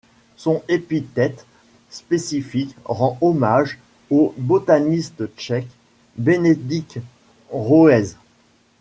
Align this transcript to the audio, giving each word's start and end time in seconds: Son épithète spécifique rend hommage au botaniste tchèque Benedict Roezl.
Son 0.35 0.63
épithète 0.67 1.45
spécifique 1.91 2.75
rend 2.85 3.19
hommage 3.21 3.77
au 4.09 4.33
botaniste 4.35 5.25
tchèque 5.37 5.67
Benedict 6.17 6.97
Roezl. 7.51 8.17